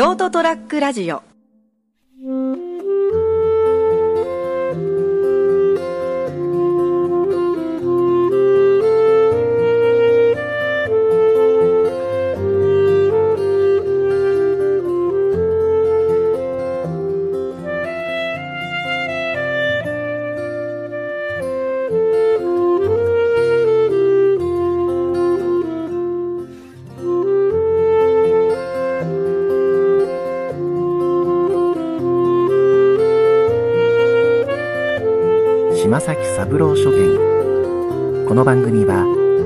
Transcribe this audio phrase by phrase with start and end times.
[0.00, 1.29] ショートトラックラジオ。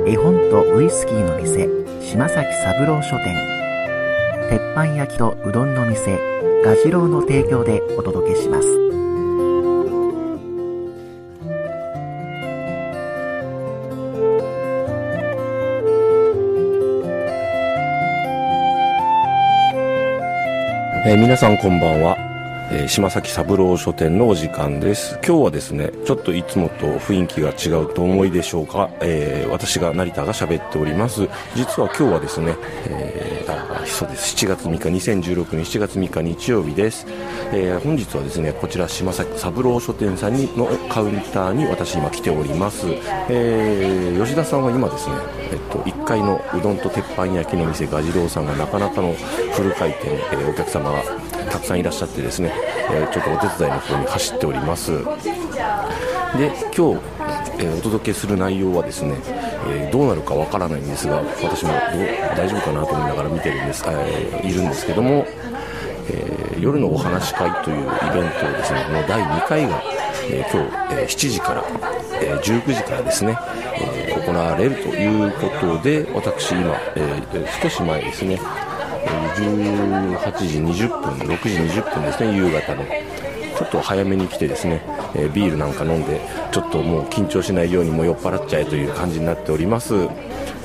[0.07, 1.69] 絵本とウイスキーの店
[2.01, 3.55] 島崎三郎書店。
[4.51, 6.19] 鉄板焼きとうどんの店
[6.65, 8.69] ガジロウの提供でお届けします。
[21.07, 22.17] えー皆さんこんばんは、
[22.71, 25.19] えー島崎三郎書店のお時間です。
[25.27, 31.29] 今日はですねちょっといつもと雰囲気が違うと思いでしょうか、えー私が成田が喋っております。
[31.55, 34.35] 実は今日はですね、えーそうです。
[34.37, 37.07] 7月3日2016年7月3日日曜日です、
[37.53, 42.87] えー本日はですねこちら島崎三郎書店さんにのカウンターに私今来ております、
[43.29, 45.17] えー吉田さんは今ですね、
[45.53, 49.13] えっと、1階のうどんと鉄板焼きの店ガジロウさんがなかなかの
[49.53, 51.03] フル回転、えお客様が
[51.51, 52.53] たくさんいらっしゃってですね、
[52.91, 54.93] えーちょっとお手伝いの方に走っております。
[54.93, 54.99] で
[56.77, 57.01] 今日、
[57.59, 59.15] えーお届けする内容はですね、
[59.69, 61.79] えーどうなるかわからないんですが私もど
[62.37, 65.27] 大丈夫かなと思いながら見てるんです、えーいるんですけども、
[66.11, 69.83] えー夜のお話し会というイベントをですねもう第2回が、
[70.31, 71.65] えー今日、えー7時から、
[72.23, 73.37] えー19時からですね、
[73.77, 78.41] えー行われるということで私今、えー少し前ですね
[79.07, 82.85] 18時20分6時20分ですね夕方の。
[83.57, 84.83] ちょっと早めに来てですね、
[85.15, 86.21] えービールなんか飲んで
[86.51, 89.95] ちょっともう緊張しないようにも酔っ払っちゃえという感じになっております。
[89.95, 89.99] え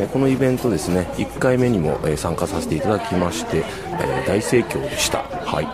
[0.06, 3.64] ーこのイベントですね1回目にもえー参加させていただきまして、
[4.00, 5.39] え大盛況でした。
[5.52, 5.68] はい。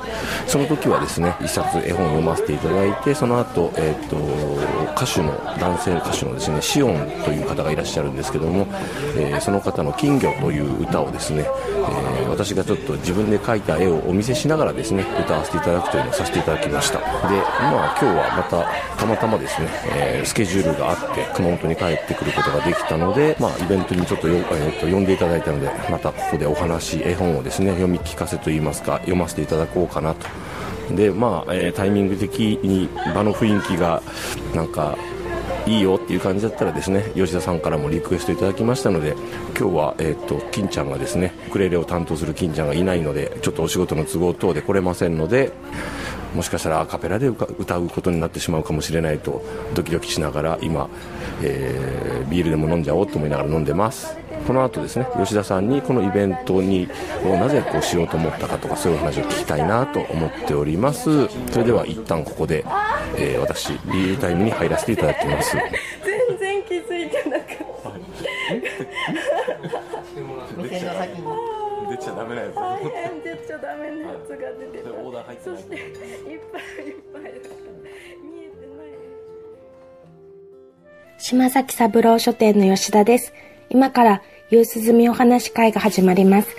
[0.48, 4.16] その時はですね一冊絵本を読ませていただいてその後、えー、と
[4.96, 8.68] 歌手の男性歌手のですねシオンという方がいらっしゃるんですけども、
[9.18, 17.00] えーその方の「金魚」という歌をですね、えー私がちょっと自分で描いた絵をお見せしながらですね歌わせていただくというのをさせていただきました。
[17.00, 18.66] でまあ今日はまた
[19.00, 30.28] たまたまですね、えースケジュールがあって熊本に帰ってくることができたので、まあ、イベントにちょっとよ、えーと呼んでいただいたのでまたここでお話絵本をですね読み聞かせといいますか読ませていただこうかなと。
[30.96, 34.04] でまあ、えータイミング的に場の雰囲気が
[34.54, 34.98] なんか
[35.66, 39.16] いいよっていう感じだったらですね吉田さんからもリクエストいただきましたので
[39.58, 45.52] 今日は、えー、と金ちゃんがですねウクレレを担当する金ちゃんがいないのでちょっとお仕事の都合等で来れませんので
[46.36, 49.42] もしかしたらアカペラで歌歌うことになってしまうかもしれないと
[49.74, 50.90] ドキドキしながら今、
[51.42, 54.18] えービールでも飲んじゃおうと思いながら飲んでます。
[54.46, 56.88] この後ですね吉田さんにこのイベントに
[57.24, 61.28] をなぜこうしようと思ったかとかそういう話を聞きたいなと思っております。
[61.52, 62.64] それでは一旦ここで、
[63.18, 65.58] えー私ビールタイムに入らせていただきます。
[65.58, 67.66] 全然気づいてなかった。
[70.96, 71.28] 先に
[71.90, 77.24] 出ちゃダメなやつ大変出ちゃダメなやつが出てたオーダー入ってないそしていっぱいいっぱい。
[77.24, 77.66] だから
[78.24, 78.88] 見えてない。
[81.18, 83.34] 島崎三郎書店の吉田です。
[83.70, 86.50] 今から、夕涼みお話会が始まります。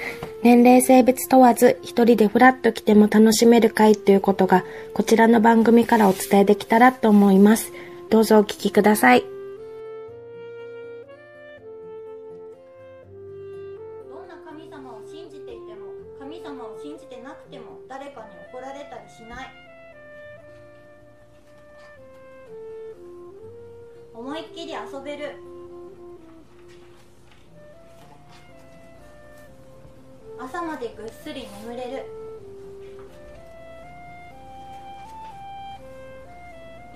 [0.42, 4.64] 年齢性別問わず、一人でフラッと来ても楽しめる会ということが、
[4.94, 7.72] こちらの番組からお伝えできたらと思います。
[8.10, 9.35] どうぞお聞きください。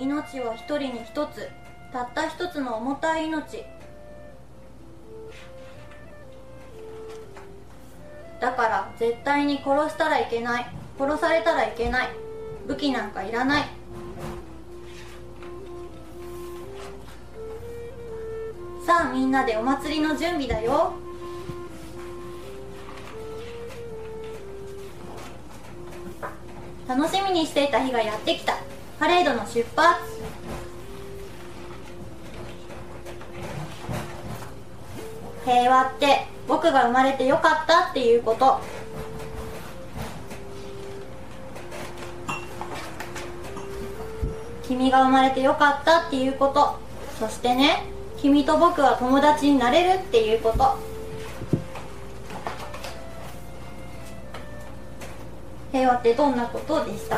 [0.00, 1.50] 命は一人に一つ
[1.92, 3.62] たった一つの重たい命。
[8.40, 10.66] だから絶対に殺したらいけない。
[10.98, 12.08] 殺されたらいけない。
[12.66, 13.64] 武器なんかいらない。
[18.86, 20.94] さあみんなでお祭りの準備だよ。
[26.88, 28.69] 楽しみにしていた日がやってきた。
[29.00, 29.98] パレードの出発。
[35.46, 38.60] 平和って僕が生まれてよかったっていうこと。
[44.68, 46.78] 君が生まれてよかったっていうこと。
[47.18, 47.84] そしてね
[48.18, 50.76] 君と僕は友達になれるっていうこと。
[55.72, 57.16] 平和ってどんなことでした？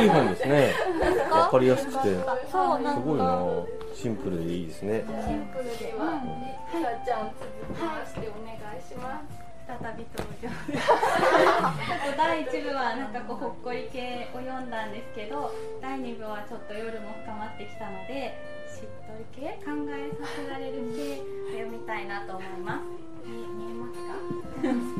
[0.00, 0.72] いい本ですね。
[1.30, 1.98] わかりやすくて。
[1.98, 3.24] すごいな。
[3.24, 5.04] かシンプルでいいですね。
[5.06, 6.22] シンプルでは
[6.72, 9.40] さちゃん続きましてお願いします。
[9.70, 10.48] 再び登場。
[12.16, 18.34] 第1部はなんかこうほっこり系を読んだんですけど第2部はちょっと夜も深まってきたので
[18.66, 22.82] しっとり系考えさせられる系を読みたいなと思います。
[23.28, 23.94] 見見えます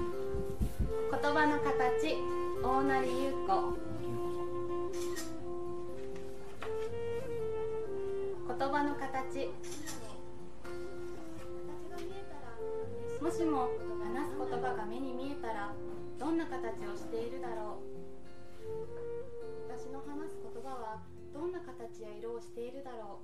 [0.05, 0.10] か？
[1.23, 2.17] 言葉の形
[2.63, 3.77] 大成優子。
[8.49, 9.51] 言葉の形。
[13.21, 13.69] もしも
[14.03, 15.75] 話す言葉が目に見えたら
[16.19, 19.71] どんな形をしているだろう。
[19.71, 21.03] 私の話す言葉は
[21.35, 23.21] どんな形や色をしているだろ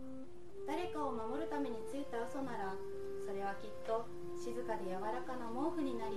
[0.00, 0.43] う。
[0.66, 2.74] 誰かを守るためについた嘘なら
[3.26, 4.04] それはきっと
[4.36, 6.16] 静かで柔らかな毛布になり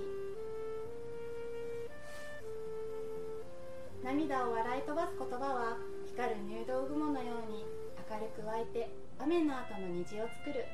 [4.02, 7.64] 涙を笑い飛ばす言葉は光る入道雲のように
[8.10, 10.64] 明るく湧いて雨の後の虹を作る。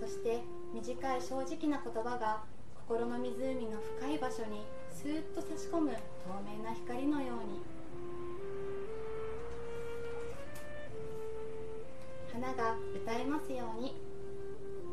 [0.00, 0.40] そして
[0.74, 2.42] 短い正直な言葉が
[2.86, 5.96] 心の湖の深い場所にスーッと差し込む透
[6.44, 7.73] 明な光のように。
[12.44, 13.94] 花が歌いますように。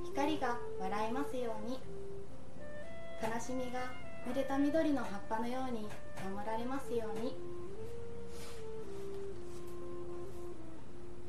[0.06, 1.80] 光が笑いますように。
[3.22, 3.92] 悲しみが
[4.26, 5.86] 濡れた緑の葉っぱのように
[6.34, 7.36] 守られますように。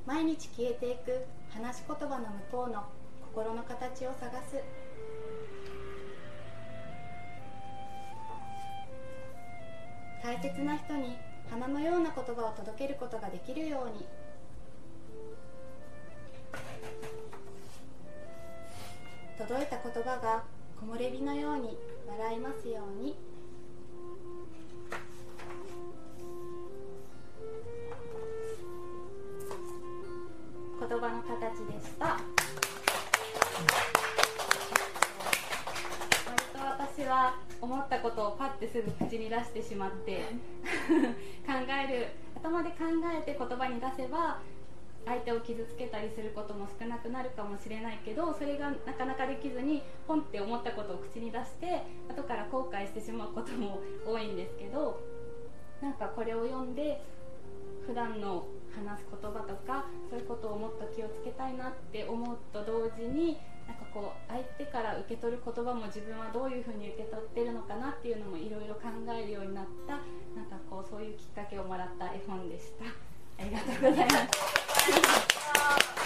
[0.06, 2.84] 毎日消えていく話し言葉の向こうの
[3.34, 4.62] 心の形を探す。
[10.22, 11.16] 大切な人に
[11.50, 14.21] 花のような言葉を届けることができるように。
[19.52, 20.44] 届いた言葉が
[20.80, 21.76] 木漏れ日のように
[22.08, 23.14] 笑いますように。
[30.80, 32.06] 言葉の形でした。
[32.06, 32.22] 割
[36.54, 40.22] と私は思ったことをパッてすぐ口に出してしまって
[41.46, 42.06] 考える
[42.36, 42.76] 頭で考
[43.14, 44.40] えて言葉に出せば
[45.04, 55.00] 相手を傷つけたりすることも少なくなるかもしれないけどそれがなかなかできずにポンって思ったことを口に出して後から後悔してしまうことも多いんですけど
[55.80, 57.02] なんかこれを読んで
[57.86, 70.00] 普段の話す言葉とかそういうことをもっと気をつけたいなって思うと同時になんかこう相手から受け取る言葉も自分はどういうふうに受け取ってるのかなっていうのもいろいろ考えるようになった
[70.38, 73.11] なんかこうそういうきっかけをもらった絵本でした。
[73.38, 76.01] ありがとうございます。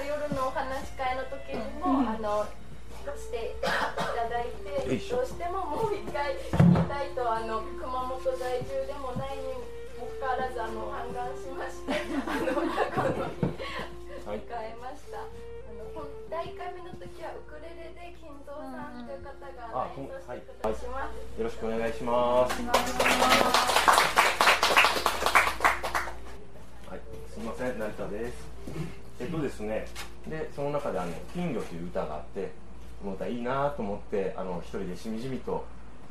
[0.00, 2.48] の夜のお話し会の時にも、あの
[3.16, 3.68] していた
[4.00, 9.56] だいてどうしてももう一回聞きたいとあの熊本在住でもないに
[9.98, 13.44] もかかわらずあの嘆願しまして あのこの日
[14.24, 15.24] はい迎えました。
[16.30, 21.40] 第1回目の時はウクレレで金蔵さんという方があ演奏してくださいます。
[21.40, 22.62] よろしくお願いします
[26.88, 29.09] はい、すみません、成田です。
[29.20, 29.86] えっとですね、
[30.26, 32.50] で、その中であの金魚という歌があって、
[33.04, 35.64] 思ったらいいなと思って、あの一人でしみじみと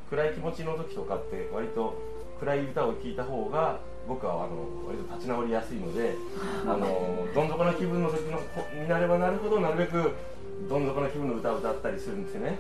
[0.10, 1.96] 暗い気持ちの時とかって割と
[2.39, 6.16] 暗い歌を聴いた方が僕はあの割と立ち直りやすいので
[6.66, 8.39] あのどん底の気分の時の
[8.82, 10.12] になればなるほどなるべく
[10.68, 12.58] どん底の気分の歌を歌ったりするんですよね。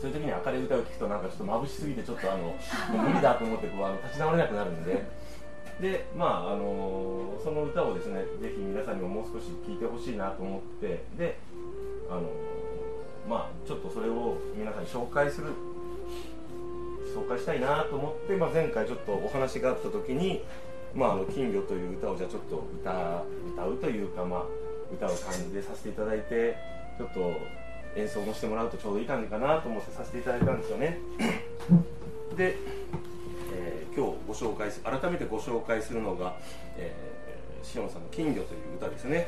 [0.00, 2.54] そういう時に明るい歌を聴くとなんかちょっと眩しすぎてちょっとあのも
[2.94, 5.04] う無理だと思ってこうあの立ち直れなくなるんで
[5.80, 11.38] でまああのその歌をですねぜひ皆さんにももう少し聴いてほしいなと思ってで
[12.10, 12.22] あの
[13.28, 15.52] まあちょっとそれを皆さんに紹介する
[17.14, 20.42] 紹介したいなと思って、まあ、前回ちょっとお話があった時に
[20.94, 23.22] 「まあ、あの金魚」という歌をじゃあちょっと歌
[23.54, 24.42] 歌うというか、まあ、
[24.92, 26.56] 歌を感じでさせていただいて
[26.98, 27.32] ちょっと
[27.96, 30.98] 演奏もしてもらうとちょうどいい感じかなと思ってさせていただいたんですよね。
[32.36, 32.56] で、
[33.98, 36.36] 今日ご紹介す改めてご紹介するのが、
[36.76, 39.26] えー、しおんさんの「金魚」という歌ですね。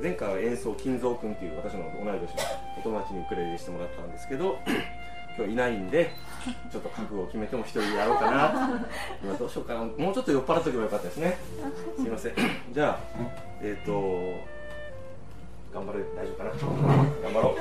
[0.00, 2.26] 前回は演奏金蔵君っていう私の同い年の
[2.78, 4.56] お友達にウクレレしてもらったんですけど
[5.36, 6.12] 今日いないんで
[6.70, 8.80] ちょっと覚悟を決めても一人でやろうかな。
[9.24, 9.80] 今どうしようかな。
[9.80, 11.36] もうちょっと酔っ払っとけばよかったですね。
[11.96, 12.34] すいません。
[12.70, 13.00] じゃあ
[13.60, 13.92] えっ、と
[15.74, 16.50] 頑張れ大丈夫かな？
[17.24, 17.56] 頑張ろ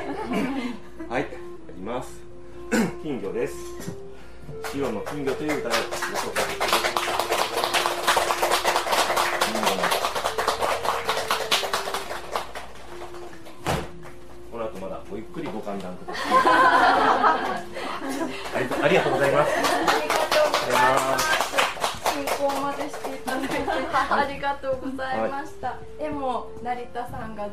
[1.09, 1.12] う。
[1.12, 1.27] はいや
[1.75, 2.21] ります。
[3.01, 4.08] 金魚です
[4.75, 6.68] 塩の金魚という歌をご紹介
[24.15, 25.75] ありがとうございました。
[25.99, 27.51] 絵も成田さんがあの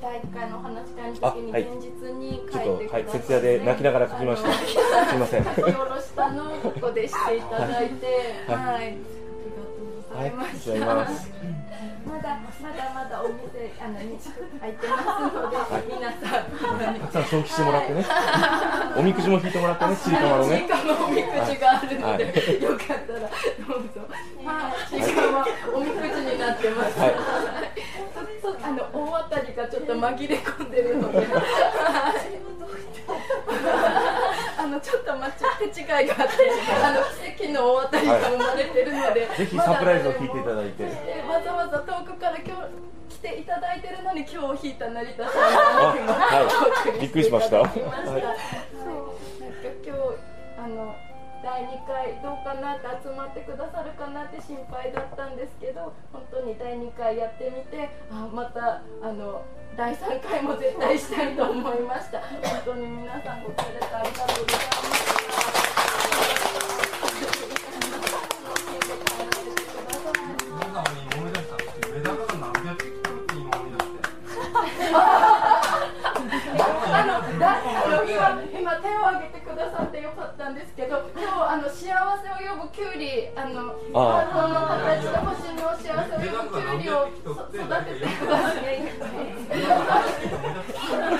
[0.00, 3.04] 第一回のお話し会の時に前日に書いてくださって、っとはい。
[3.04, 4.52] 徹夜で泣きながら書きました。
[5.06, 5.44] すいません。
[5.44, 8.06] 書き下ろしたのをここでしていただいて、
[8.48, 8.94] ははい。
[8.94, 8.96] い、
[10.14, 11.36] ありはいがとうございました。
[12.06, 14.06] まだまだまだお店あの日
[14.60, 15.56] 開いてますので、
[15.92, 17.00] 皆さん。
[17.00, 18.06] たくさん消費してもらってね。
[18.96, 20.60] おみくじも引いてもらってねちいかまのね。
[20.60, 22.62] ちいかまおみくじがあるので、はい。
[22.62, 23.26] よかったらど
[23.74, 24.06] うぞ。
[24.44, 25.44] はい、ちいかま
[25.74, 26.98] おみくじになってます。
[27.00, 27.14] はい。
[28.40, 31.26] そそあの大当たりがちょっと紛れ込んでるので、はい
[34.66, 35.30] あのちょっと間違
[35.72, 36.34] 手違いがあって、
[36.82, 36.98] あの
[37.38, 40.82] 奇跡の大当たりが生まれてるので、ぜひサプライズを聞いていただいて。
[40.82, 42.56] えわざわざ遠くから今
[43.08, 46.98] 日来ていただいてるのに今日引いた成田さんあが今はい。
[47.00, 47.60] びっくりしました。
[47.60, 48.34] 送りていただきました。
[48.74, 49.40] そう。
[49.40, 50.00] なんか今日
[50.58, 50.96] あの
[51.46, 59.44] 第2回どうかなって集まってくださるかなって心配だったんですけど本当に第2回やってみてあまたあの
[59.76, 62.18] 第3回も絶対したいと思いました。
[62.18, 65.76] 本当に皆さんご協力ありがとうございました
[70.50, 71.54] 皆さんに思い出した。
[71.54, 74.02] んですけどメダカが何百匹かって今思い出して
[76.90, 79.36] あのだあの今今手を挙げて
[80.06, 88.70] くださってよかったんですけど今日あの幸せを呼ぶキュウリあのあハートの形の星の幸せを呼ぶキュウリをそ育ててくださって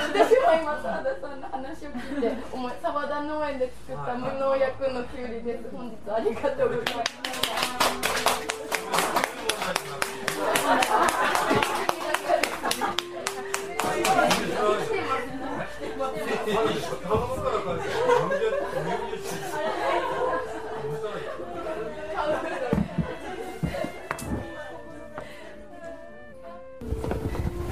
[0.07, 5.65] 私も今澤田さんの話を聞いて思い澤田農園で作った無農薬のキュウリです。
[5.73, 7.17] 本日ありがとうございます。
[17.07, 18.16] 頼むから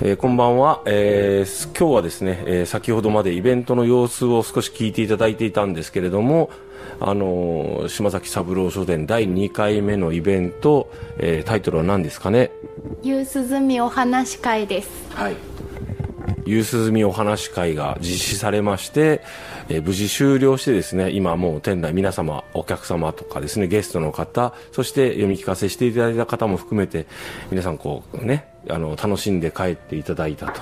[0.07, 6.51] えーこんばんは、えー今日はですね、えー先ほどまでイベントの様子を少し聞いていただいていたんですけれども、
[7.01, 12.51] あのー島崎三郎書店第2回目のイベント、えータイトルは何ですかね？
[13.03, 14.91] 夕涼みお話し会です。
[15.15, 15.37] はい。
[16.47, 19.23] 夕涼みお話会が実施されまして、
[19.69, 27.07] えー無事終了してですね、今もう店内皆様、お客様とかですね、ゲストの方、そして読み聞かせしていただいた方も含めて、
[27.51, 30.61] 皆さんこうね、あの、楽しんで帰っていただいたと。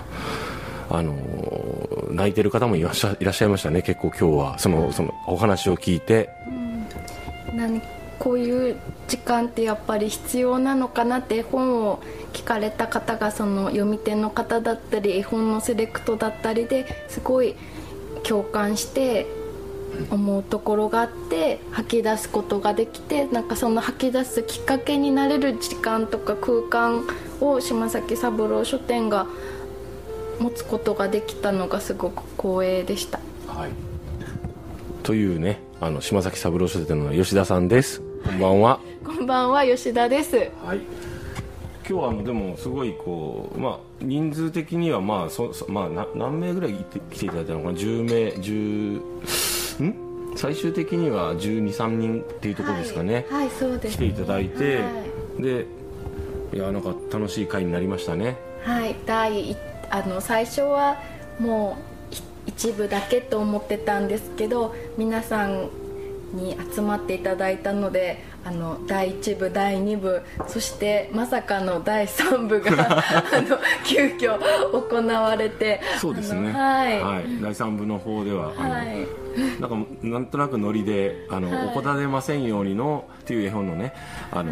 [0.91, 1.17] あの
[2.11, 4.59] 泣いてる方もいらっしゃいましたね、結構今日は。
[4.59, 6.29] その、その、お話を聞いて。
[7.55, 7.81] 何
[8.23, 8.76] こういう
[9.09, 12.00] 時間ってやっぱり必要なのかなって絵本を
[12.33, 17.57] 聞かれた方がその読み手の方だったり絵本のセレクトだったりですごい
[18.23, 19.26] 共感して
[20.09, 27.05] 思うところがあって吐き出すことができてなんかその吐き出すきっかけになれる時間とか空間
[27.41, 29.26] を島崎三郎書店が
[30.38, 33.19] 持つことができたのがすごく光栄でした。
[33.49, 33.71] はい。
[35.02, 38.12] というね、あの、島崎三郎書店の吉田さんです。
[38.25, 38.81] こんばんは。
[39.05, 40.37] こんばんは吉田です。
[40.64, 40.79] はい。
[40.79, 50.37] 今日はあのでもすごいこうまあ人数的にはまあそそまあな何名ぐらいいて来ていただいたのかな？10名10ん？
[50.37, 53.97] 最終的には1 2 3人っていうところですかね、はい、はいそうです。
[53.97, 54.83] 来ていただいて、は
[55.38, 55.67] で
[56.55, 58.37] いやなんか楽しい会になりましたね。
[58.62, 59.59] はい、第一
[59.91, 60.97] あの最初は
[61.38, 61.76] も
[62.11, 65.69] うい一部だけと思ってたんですけど皆さん
[66.33, 72.99] に集まっていただいたのであの第1部第2部そしてまさかの第3部が
[73.33, 74.39] あの急遽
[74.73, 76.51] 行われてそうですね。
[76.51, 79.07] あのはい、第3部の方ではあの、はい。
[79.61, 81.67] なんかなんとなくノリであの、はい。
[81.69, 83.95] おこだでませんようにのっていう絵本のね
[84.31, 84.51] あの、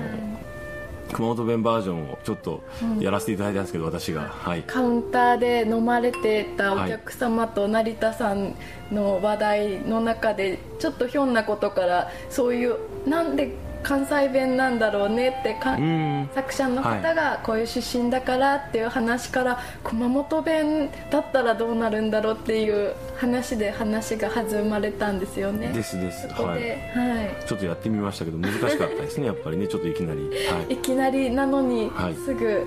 [1.13, 2.63] 熊本弁バージョンをちょっと
[2.99, 4.23] やらせていただいたんですけど、私が。
[4.23, 8.55] はいカウンターで飲まれてたお客様と成田さん。
[8.93, 12.67] の話題の中でちょっとひょんなことからそうい。
[12.67, 12.77] う
[13.07, 13.53] なんで
[13.83, 16.29] 関西弁なんだろうねってかうん。
[16.35, 25.69] 作者の方がこういう出身だからっていう話から熊本弁だったらどうなるんだろうっていう話で話が弾まれたんですよね。
[25.73, 26.29] ですです。
[26.29, 26.61] そこはい。
[26.61, 27.47] で、はい。
[27.47, 29.27] ちょっとやってみましたけど難しかったですね。
[29.27, 30.21] やっぱりねちょっといきなり。
[30.21, 32.15] は いいきなりなのにはい。
[32.15, 32.65] すぐ、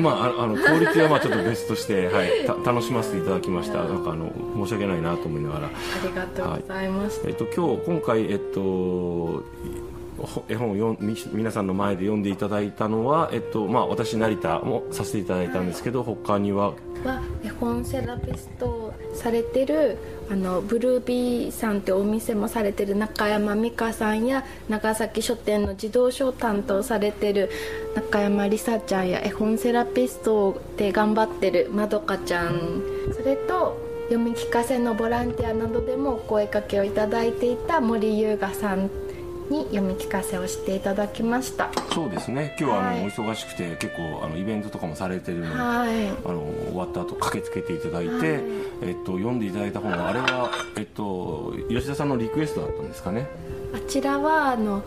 [0.00, 3.84] まあ、あ あのクオリティはまあちょっと別として、はい、た楽しませていただきました。
[3.84, 5.70] なんかあの申し訳ないなと思いながら、あ
[6.02, 9.42] りがとうございました、えっと、今日今回、えっと、ほ
[10.48, 10.96] 絵本を
[11.32, 16.72] 皆さんの前で読んでいただいたのは、えっとまあ、私成田もさせていただいたんですけど、他には
[17.04, 19.98] は絵本セラピストされてる
[20.30, 27.50] あのブルービーさんってお店もされてる中山美香さんや長崎書店の児童書を担当されてる
[27.94, 32.82] 中山梨沙ちゃんや絵本セラピストで頑張ってるまどかちゃん。
[33.12, 33.78] それと
[34.08, 38.90] 読み聞かせのボランティアなどでもお声かけをいただいていた森優雅さん
[39.50, 41.70] に読み聞かせをしていただきました。
[41.92, 42.56] そうですね。
[42.58, 43.04] 今日はあの、はい。
[43.04, 46.08] お忙しくて結構あのイベントとかもされてるので、はい。
[46.08, 48.20] あの終わった後駆けつけていただいて、はい。
[48.82, 53.26] えっと、読んでいただいた本はあれは、えっと、吉田さんのリクエストだったんですかね？
[53.74, 54.82] あちらはあの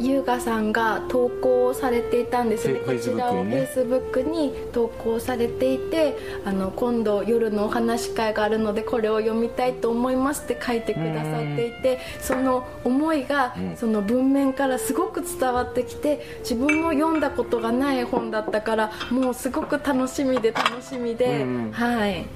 [0.00, 2.80] 優雅さんが投稿されていたんですよね。
[2.80, 13.76] フェこちらを Facebook にね Facebook に投稿されていてあの今度夜のお話し会があるのでこれを読みたいと思いますって書いてくださっていてその思いがうん。
[13.76, 21.72] その文面からすごく伝わってきて自分も読んだことがない本だったからもうすごく楽しみで楽しみで、うん。
[21.72, 22.26] はい。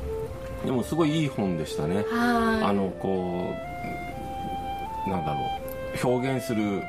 [0.65, 1.97] でもすごいいい本でしたね。
[1.97, 2.05] はい。
[2.65, 3.55] あのこ
[5.07, 5.41] うなんだろ
[6.05, 6.83] う表現する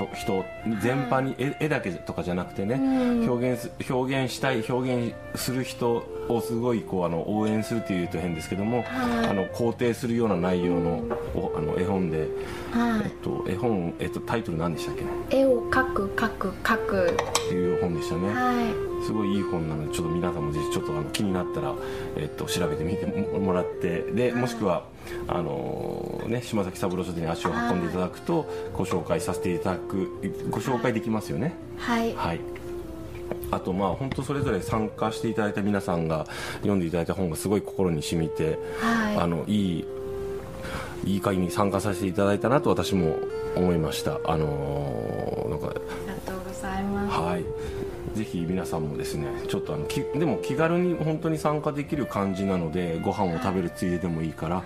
[0.00, 0.44] と人
[0.80, 3.30] 全般に絵絵だけとかじゃなくてね、うん。
[3.30, 6.04] 表現す表現したい表現する人
[6.36, 9.28] をすごいこうあの応援するっていうと変ですけども、はい。
[9.28, 11.02] あの肯定するような内容の,、
[11.34, 12.28] おあの絵本で、
[12.72, 13.02] はい。
[13.04, 15.02] えっと、絵本、えっと、タイトル何でしたっけ？
[15.02, 17.10] ね絵を描く描く描く。
[17.10, 19.04] っていう本でしたね、はい。
[19.04, 21.74] すごいいい本なのでちょっと皆さんもぜひちょっとあの気になったら、
[22.16, 24.84] えっと、調べてみてもらってでもしくは
[25.26, 30.08] あのーね、島崎三郎書店に足を運んでいただくとご紹介させていただく
[30.50, 31.54] ご紹介できますよね。
[31.78, 32.14] はい。
[32.14, 32.40] はい
[33.50, 36.26] あとまあ本当それぞれ参加していただいた皆さんが
[36.58, 39.16] 読んでいただいた本がすごい心に染みて、はい。
[39.16, 39.84] あのいい
[41.04, 43.16] いい会に参加させていただいたなと私も
[43.56, 44.20] 思いました。
[44.24, 47.18] あのーなんかありがとうございます。
[47.18, 47.44] はい。
[48.14, 54.64] ぜひ皆さんもですねちょっとあのきでも気軽に本当に参加できる感じなのでご飯を食べるついででもいいから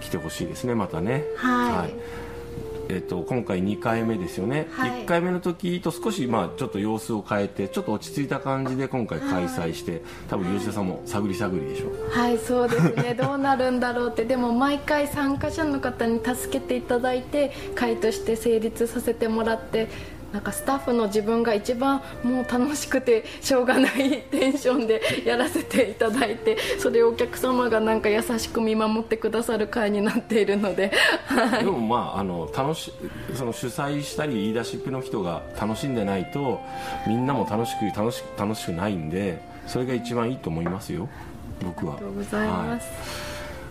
[0.00, 1.24] 来てほしいですねまたね。
[1.36, 1.94] はい
[2.88, 4.90] えっと今回2回目ですよね、はい。
[5.02, 13.14] 1回目の時と少しまあちょっと様子を変えてちょっと落ち着いた感じで今回開催して、多分吉田さんも探り探りでしょはいそうですね。
[13.14, 14.24] どうなるんだろうって。
[14.24, 19.88] でも毎回参加者の方に助けていただいて会として成立させてもらって
[20.32, 30.92] なんかスタッフの自分が一番もう楽しくてしょうがないテンションでやらせていただいてそれをお客様がなんか優しく見守ってくださる会になっているので、
[31.26, 31.64] はい。
[31.64, 32.92] でもまああの楽し
[33.34, 36.60] その主催したり言い出しっぺの人が楽しんでないと
[37.06, 41.08] みんなも楽しく楽し楽しくないんでそれが一番いいと思いますよ
[41.64, 41.94] 僕は。
[41.94, 42.86] ありがとうございます、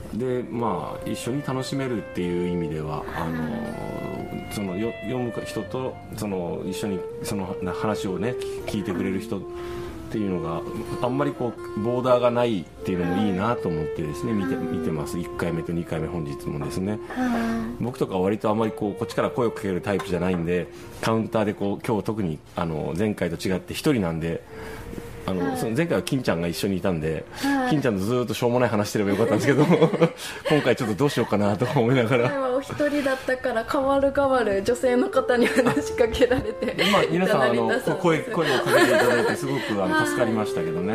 [0.10, 4.07] はい、でまあ一緒に楽しめるっていう意味ではあの
[4.52, 9.42] そのよ読む人とその一緒にそのな話をね聞聞いてくれる人っ
[10.10, 10.62] ていうのが
[11.02, 15.18] あんまりこうボーダーがないっていうのもいいなと思ってですね見て見てます。
[15.18, 16.98] 1回目と2回目本日もですね。
[17.82, 20.68] 僕とかは割とあんまりこうこっちから声をかけるタイプじゃないんで
[21.02, 24.44] カウンターでこう今日特にあの前回と違って1人なんで
[25.28, 27.26] あの、その前回は金ちゃんが一緒にいたんで、
[27.70, 29.66] 金ちゃんとずーっとしょうもない話してればよかったんですけど
[30.50, 32.40] 今回ちょっとどうしようかなとか思いなが前ら。
[32.40, 40.94] はお一人だったから変わる変わる女性の方に話しかけられてまあ、皆さんあの声声をかけていただいてすごくあの助かりましたけどね、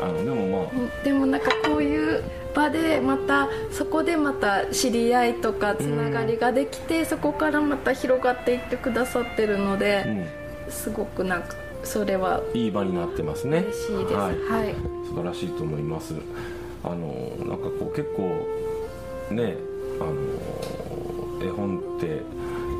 [0.00, 0.70] あのでもまあ。
[0.72, 2.22] うんでもなんかこういう
[2.54, 10.26] 場でまたそこでまた知り合いとかつながりができて、そこからまた広がっていってくださってるので、うん。
[10.70, 13.58] すごくなんかそれはいい場になってますね。
[13.58, 14.14] 嬉しいです。
[14.14, 14.74] ははいい、
[15.08, 16.14] 素晴らしいと思います。
[16.84, 16.96] あの
[17.46, 18.46] なんかこう結構
[19.34, 19.56] ね
[20.00, 22.22] あの絵本って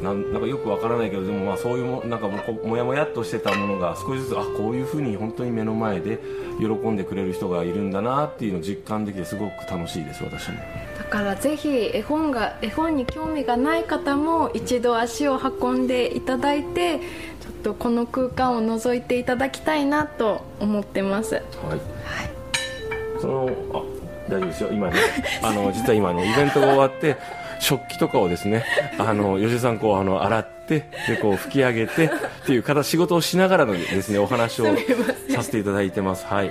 [0.03, 6.21] なんなんかよくわからないけどでもまあそういうもなんかもこもやもやっとしてたものが少しずつあこういうふうに本当に目の前で
[6.61, 10.59] 喜んでくれる人がいるんだなっていうのを実感できてすごく楽しいです私も。
[10.99, 21.35] だからぜひ絵本が絵本に興味がない方も一度足を運んでいただいてちょっとこの空間を覗いていただきたいなと思ってます。
[21.35, 21.45] はい、
[23.21, 23.99] そのあ
[24.31, 24.97] 大丈夫ですよ今ね。
[25.43, 27.17] あの実は今あのイベントが終わって
[27.61, 28.65] 食器とかをですね
[28.99, 32.11] あの吉田さんこうあの洗ってでこう拭き上げてっ
[32.47, 34.67] ていう形仕事をしながらのですねお話を
[35.31, 36.27] させていただいてます。
[36.27, 36.51] はい、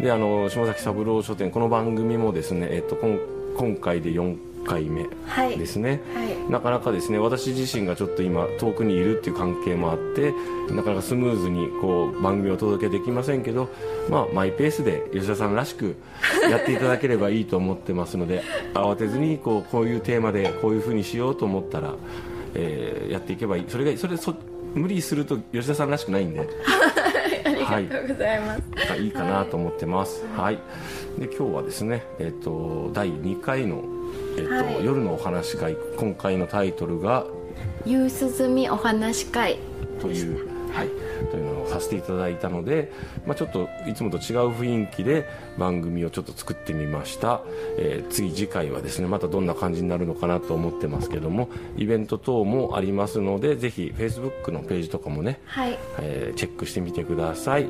[0.00, 3.18] であの島崎三郎書店この番組もですねえっと今
[3.56, 4.36] 今回で4
[4.68, 5.58] 回目はい。
[5.58, 6.50] ですね、はい。
[6.50, 10.32] なかなかですね私自身がちょっと今遠くにいるっていう関係もあって
[10.70, 13.68] なかなかスムーズにこう番組をお届けできませんけど、
[14.10, 15.96] まあ、マイペースで吉田さんらしく
[16.50, 18.42] やっていただければいいと思ってますので
[18.74, 21.94] 慌てずにこうこういうテーマでこういうふうにしようと思ったら、
[22.54, 23.64] えーやっていけばいい。
[23.68, 24.34] それがそれそ
[24.74, 26.40] 無理すると吉田さんらしくないんで。
[27.70, 29.08] ありがとうございます、がい。
[29.08, 30.24] いかなと思ってます。
[30.36, 30.58] はい。
[31.18, 33.82] で今日はですね、えっ、と第2回の
[34.36, 37.26] えっ、と、はい夜のお話会今回のタイトルが
[37.84, 38.08] 夕
[38.40, 39.58] 涼みお話会
[40.00, 40.88] というはい
[41.30, 42.92] というのをさせていただいたので、
[43.26, 47.42] まあちょっといつもと違う雰囲気で番組をちょっと作ってみました。
[47.78, 55.40] えー次次回はですねまたどんな感じになるのかなと思ってますけども、イベント等もありますのでぜひ Facebook のページとかもね。
[55.46, 57.62] はいえーチェックしてみてください、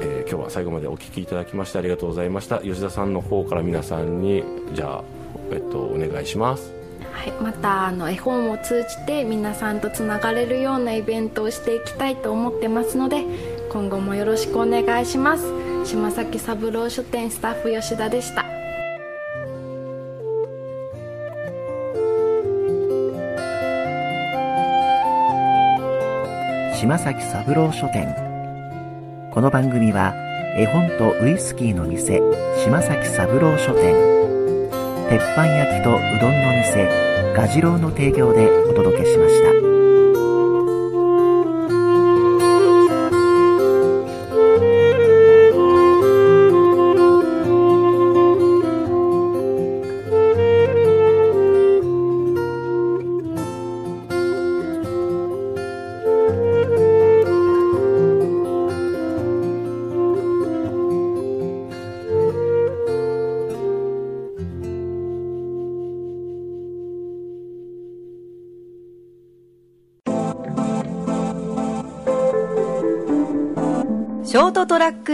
[0.00, 4.42] えー今日は最後までお聞きいただきましてありがとうございました吉田さんの方から皆さんに
[4.74, 5.04] じゃあ、
[5.50, 6.72] えっと、お願いします。
[7.12, 13.24] はい、またあの絵本を通じて皆さんとつながれるようなイベントをしていきたいと思ってますので
[13.70, 15.44] 今後もよろしくお願いします。
[15.84, 18.44] 島崎三郎書店スタッフ吉田でした。
[26.78, 28.26] 島崎三郎書店。
[29.32, 30.14] この番組は
[30.56, 32.22] 絵本とウイスキーの店
[32.64, 34.25] 島崎三郎書店
[35.08, 39.65] 鉄板焼きとうどんの店ガジロウの提供でお届けしました。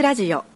[0.02, 0.51] ラジオ。